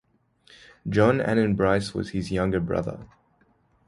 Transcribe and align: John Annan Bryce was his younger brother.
John 0.89 1.21
Annan 1.21 1.53
Bryce 1.55 1.93
was 1.93 2.09
his 2.09 2.31
younger 2.31 2.59
brother. 2.59 3.05